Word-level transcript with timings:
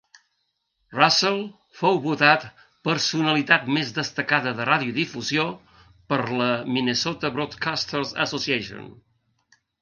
Russell 0.99 1.35
fou 1.81 1.99
votat 2.05 2.47
"Personalitat 2.89 3.67
més 3.75 3.91
destacada 3.97 4.55
de 4.61 4.67
radiodifusió" 4.71 5.45
per 6.15 6.19
la 6.41 6.49
Minnesota 6.79 7.33
Broadcasters 7.37 8.17
Association. 8.27 8.91